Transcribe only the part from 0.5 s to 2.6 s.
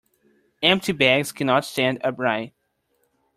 Empty bags cannot stand upright.